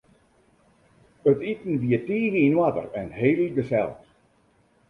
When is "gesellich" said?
3.57-4.07